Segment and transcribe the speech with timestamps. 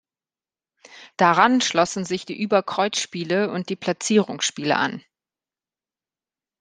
[1.15, 5.03] Daran schlossen sich die Überkreuz-Spiele und die Platzierungsspiele an.